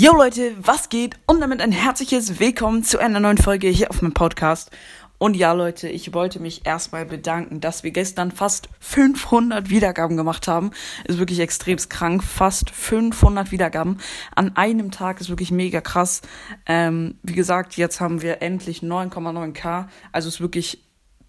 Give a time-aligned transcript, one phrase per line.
[0.00, 1.16] Yo Leute, was geht?
[1.26, 4.70] Und damit ein herzliches Willkommen zu einer neuen Folge hier auf meinem Podcast.
[5.18, 10.46] Und ja Leute, ich wollte mich erstmal bedanken, dass wir gestern fast 500 Wiedergaben gemacht
[10.46, 10.70] haben.
[11.06, 13.98] Ist wirklich extrem krank, fast 500 Wiedergaben
[14.36, 16.22] an einem Tag ist wirklich mega krass.
[16.66, 20.87] Ähm, wie gesagt, jetzt haben wir endlich 9,9k, also ist wirklich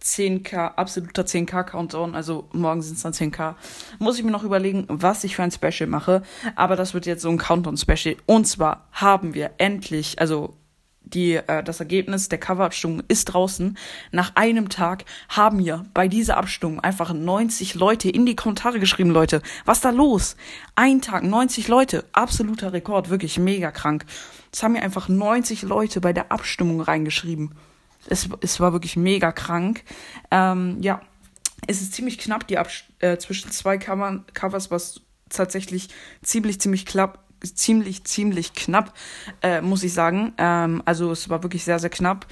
[0.10, 3.55] 10k, absoluter 10k Countdown, also morgen sind es dann 10k.
[4.00, 6.23] Muss ich mir noch überlegen, was ich für ein Special mache,
[6.55, 8.16] aber das wird jetzt so ein Countdown Special.
[8.26, 10.55] Und zwar haben wir endlich, also
[11.02, 13.77] die, äh, das Ergebnis der Coverabstimmung ist draußen.
[14.12, 19.12] Nach einem Tag haben wir bei dieser Abstimmung einfach 90 Leute in die Kommentare geschrieben,
[19.12, 19.41] Leute.
[19.66, 20.36] Was da los?
[20.76, 22.05] Ein Tag, 90 Leute.
[22.12, 24.05] Absoluter Rekord, wirklich mega krank.
[24.52, 27.55] Es haben mir einfach 90 Leute bei der Abstimmung reingeschrieben.
[28.08, 29.84] Es, es war wirklich mega krank.
[30.31, 31.02] Ähm, ja,
[31.67, 35.89] es ist ziemlich knapp, die Abs äh, zwischen zwei Cover Covers, was tatsächlich
[36.23, 38.94] ziemlich, ziemlich knapp, ziemlich, ziemlich knapp,
[39.41, 40.34] äh, muss ich sagen.
[40.38, 42.25] Ähm, also es war wirklich sehr, sehr knapp.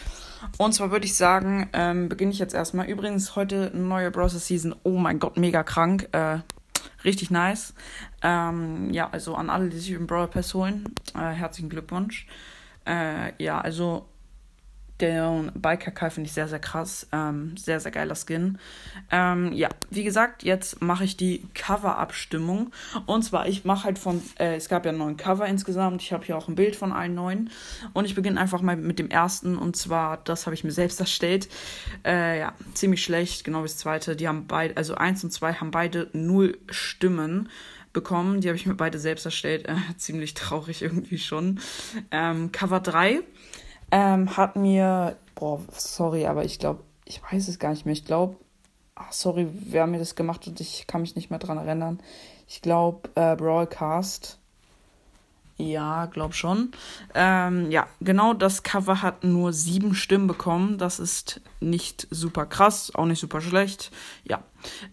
[0.57, 2.87] Und zwar würde ich sagen, ähm, beginne ich jetzt erstmal.
[2.87, 4.75] Übrigens, heute neue Browser Season.
[4.83, 6.09] Oh mein Gott, mega krank.
[6.11, 6.39] Äh,
[7.03, 7.73] richtig nice.
[8.21, 12.27] Ähm, ja, also an alle, die sich im Brawl Pass holen, äh, herzlichen Glückwunsch.
[12.85, 14.07] Äh, ja, also
[14.99, 17.07] der Biker finde ich sehr, sehr krass.
[17.11, 18.57] Ähm, sehr, sehr geiler Skin.
[19.11, 22.71] Ähm, ja, wie gesagt, jetzt mache ich die Cover-Abstimmung.
[23.05, 26.01] Und zwar, ich mache halt von, äh, es gab ja neun Cover insgesamt.
[26.01, 27.49] Ich habe hier auch ein Bild von allen neun.
[27.93, 29.57] Und ich beginne einfach mal mit dem ersten.
[29.57, 31.47] Und zwar, das habe ich mir selbst erstellt.
[32.03, 34.15] Äh, ja, ziemlich schlecht, genau wie das zweite.
[34.15, 37.49] Die haben beide, also eins und zwei haben beide null Stimmen
[37.93, 38.41] bekommen.
[38.41, 39.67] Die habe ich mir beide selbst erstellt.
[39.67, 41.59] Äh, ziemlich traurig irgendwie schon.
[42.11, 43.21] Ähm, Cover 3
[43.91, 47.93] ähm, hat mir, boah, sorry, aber ich glaube, ich weiß es gar nicht mehr.
[47.93, 48.35] Ich glaube,
[49.11, 51.99] sorry, wer mir das gemacht hat, ich kann mich nicht mehr dran erinnern.
[52.47, 54.39] Ich glaube, äh, Broadcast
[55.57, 56.71] ja, glaub schon.
[57.15, 60.77] Ähm, ja, genau, das Cover hat nur sieben Stimmen bekommen.
[60.77, 63.91] Das ist nicht super krass, auch nicht super schlecht.
[64.23, 64.43] Ja.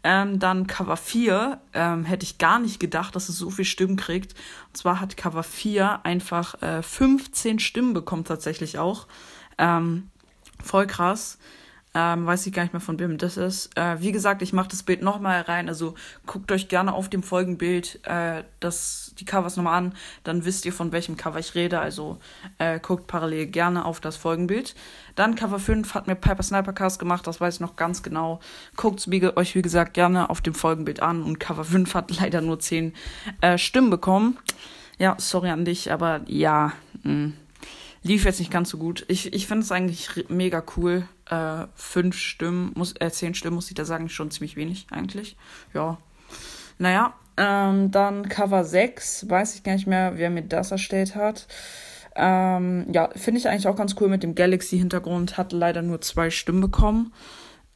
[0.02, 3.96] Ähm, dann Cover 4 ähm, hätte ich gar nicht gedacht, dass es so viel Stimmen
[3.96, 4.34] kriegt.
[4.68, 9.06] Und zwar hat Cover 4 einfach äh, 15 Stimmen bekommen, tatsächlich auch.
[9.58, 10.10] Ähm,
[10.62, 11.38] voll krass.
[11.96, 13.76] Ähm, weiß ich gar nicht mehr von wem das ist.
[13.78, 15.68] Äh, wie gesagt, ich mache das Bild nochmal rein.
[15.68, 15.94] Also
[16.26, 18.42] guckt euch gerne auf dem Folgenbild äh,
[19.20, 19.94] die Covers nochmal an.
[20.24, 21.78] Dann wisst ihr, von welchem Cover ich rede.
[21.78, 22.18] Also
[22.58, 24.74] äh, guckt parallel gerne auf das Folgenbild.
[25.14, 27.26] Dann Cover 5 hat mir Piper Sniper Cast gemacht.
[27.28, 28.40] Das weiß ich noch ganz genau.
[28.74, 29.06] Guckt
[29.36, 31.22] euch, wie gesagt, gerne auf dem Folgenbild an.
[31.22, 32.92] Und Cover 5 hat leider nur 10
[33.40, 34.36] äh, Stimmen bekommen.
[34.98, 36.72] Ja, sorry an dich, aber ja.
[37.04, 37.32] Mh hm,
[38.04, 39.04] lief jetzt nicht ganz so gut.
[39.08, 41.08] Ich, ich finde es eigentlich mega cool.
[41.28, 45.36] Äh, fünf Stimmen, muss, äh, zehn Stimmen, muss ich da sagen, schon ziemlich wenig eigentlich.
[45.72, 45.98] Ja.
[46.78, 51.48] Naja, ähm, dann Cover 6, weiß ich gar nicht mehr, wer mir das erstellt hat.
[52.14, 56.30] Ähm, ja, finde ich eigentlich auch ganz cool mit dem Galaxy-Hintergrund, hat leider nur zwei
[56.30, 57.12] Stimmen bekommen.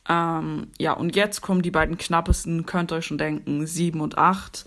[0.09, 4.19] Ähm, ja, und jetzt kommen die beiden knappesten, könnt ihr euch schon denken, 7 und
[4.19, 4.65] 8.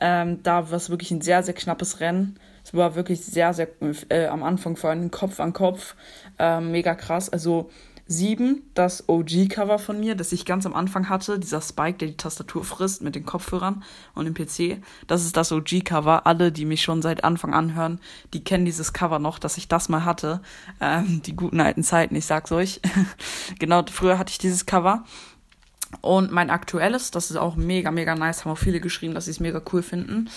[0.00, 2.38] Ähm, da war es wirklich ein sehr, sehr knappes Rennen.
[2.64, 3.68] Es war wirklich sehr, sehr
[4.08, 5.94] äh, am Anfang vor allem Kopf an Kopf.
[6.38, 7.28] Äh, mega krass.
[7.28, 7.70] Also
[8.06, 12.16] 7, das OG-Cover von mir, das ich ganz am Anfang hatte, dieser Spike, der die
[12.16, 13.82] Tastatur frisst mit den Kopfhörern
[14.14, 14.82] und dem PC.
[15.06, 16.26] Das ist das OG-Cover.
[16.26, 18.00] Alle, die mich schon seit Anfang an hören,
[18.34, 20.40] die kennen dieses Cover noch, dass ich das mal hatte.
[20.80, 22.80] Ähm, die guten alten Zeiten, ich sag's euch.
[23.58, 25.04] genau, früher hatte ich dieses Cover.
[26.00, 29.30] Und mein aktuelles, das ist auch mega, mega nice, haben auch viele geschrieben, dass sie
[29.30, 30.30] es mega cool finden.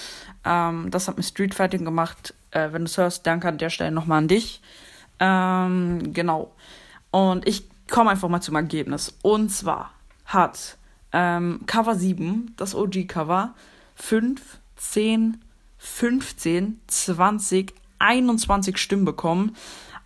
[0.45, 2.34] Ähm, das hat mir Street Fighting gemacht.
[2.51, 4.62] Äh, wenn du es hörst, danke an der Stelle nochmal an dich.
[5.19, 6.53] Ähm, genau.
[7.12, 9.17] Und ich komme einfach mal zum Ergebnis.
[9.22, 9.91] Und zwar
[10.25, 10.78] hat
[11.13, 13.53] ähm, Cover 7, das OG-Cover,
[13.96, 14.41] 5,
[14.75, 15.41] 10,
[15.78, 19.56] 15, 20, 21 Stimmen bekommen.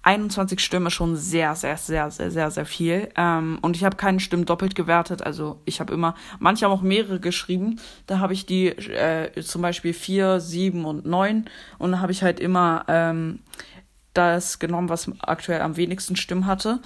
[0.03, 3.09] 21 Stimmen schon sehr, sehr, sehr, sehr, sehr, sehr viel.
[3.15, 5.23] Ähm, und ich habe keine Stimmen doppelt gewertet.
[5.23, 7.79] Also ich habe immer, manche haben auch mehrere geschrieben.
[8.07, 11.45] Da habe ich die äh, zum Beispiel 4, 7 und 9.
[11.77, 13.39] Und da habe ich halt immer ähm,
[14.13, 16.79] das genommen, was aktuell am wenigsten Stimmen hatte.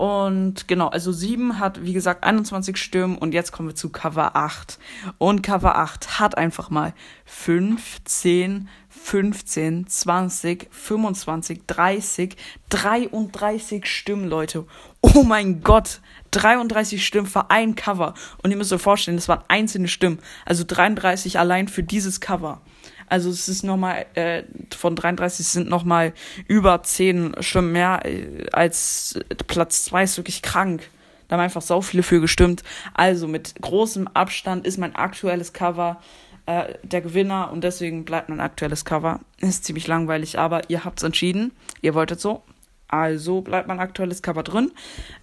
[0.00, 4.34] Und genau, also 7 hat, wie gesagt, 21 Stimmen und jetzt kommen wir zu Cover
[4.34, 4.78] 8.
[5.18, 6.94] Und Cover 8 hat einfach mal
[7.26, 12.36] 15, 15, 20, 25, 30,
[12.70, 14.64] 33 Stimmen, Leute.
[15.02, 16.00] Oh mein Gott,
[16.30, 18.14] 33 Stimmen für ein Cover.
[18.42, 20.20] Und ihr müsst euch vorstellen, das waren einzelne Stimmen.
[20.46, 22.62] Also 33 allein für dieses Cover.
[23.10, 26.14] Also es ist nochmal, äh, von 33 sind nochmal
[26.46, 29.18] über 10 Stimmen mehr äh, als
[29.48, 30.88] Platz 2 ist wirklich krank.
[31.28, 32.62] Da haben einfach so viele für gestimmt.
[32.94, 36.00] Also mit großem Abstand ist mein aktuelles Cover
[36.46, 39.20] äh, der Gewinner und deswegen bleibt mein aktuelles Cover.
[39.38, 41.52] Ist ziemlich langweilig, aber ihr habt's entschieden.
[41.82, 42.42] Ihr wolltet so.
[42.88, 44.72] Also bleibt mein aktuelles Cover drin.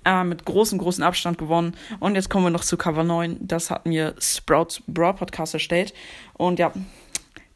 [0.06, 1.75] Äh, mit großem, großen Abstand gewonnen.
[2.00, 3.38] Und jetzt kommen wir noch zu Cover 9.
[3.42, 5.94] Das hat mir Sprouts Broad Podcast erstellt.
[6.34, 6.72] Und ja,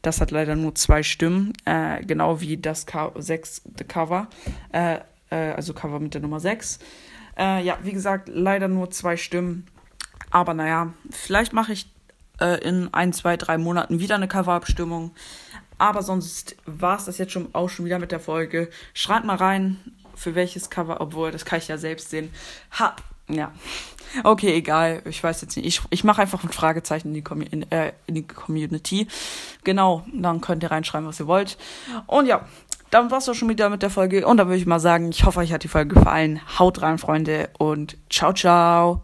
[0.02, 1.52] das hat leider nur zwei Stimmen.
[1.64, 4.28] Äh, genau wie das Co 6 Cover.
[4.72, 4.98] Äh,
[5.30, 6.78] äh, also Cover mit der Nummer 6.
[7.38, 9.66] Äh, ja, wie gesagt, leider nur zwei Stimmen.
[10.30, 11.86] Aber naja, vielleicht mache ich
[12.40, 15.12] äh, in ein, zwei, drei Monaten wieder eine Coverabstimmung.
[15.78, 18.68] Aber sonst war es das jetzt schon auch schon wieder mit der Folge.
[18.94, 19.78] Schreibt mal rein,
[20.14, 22.30] für welches Cover, obwohl, das kann ich ja selbst sehen.
[22.78, 22.94] Ha,
[23.32, 23.52] ja.
[24.24, 25.02] Okay, egal.
[25.06, 25.66] Ich weiß jetzt nicht.
[25.66, 29.06] Ich, ich mache einfach ein Fragezeichen in die, in, äh, in die Community.
[29.64, 31.56] Genau, dann könnt ihr reinschreiben, was ihr wollt.
[32.06, 32.44] Und ja,
[32.90, 34.26] dann war's auch schon wieder mit der Folge.
[34.26, 36.40] Und dann würde ich mal sagen, ich hoffe, euch hat die Folge gefallen.
[36.58, 39.02] Haut rein, Freunde, und ciao, ciao.